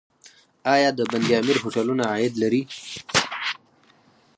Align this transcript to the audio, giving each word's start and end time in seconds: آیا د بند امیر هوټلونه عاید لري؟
آیا 0.73 0.89
د 0.97 1.01
بند 1.11 1.27
امیر 1.39 1.57
هوټلونه 1.63 2.03
عاید 2.11 2.33
لري؟ 2.43 2.61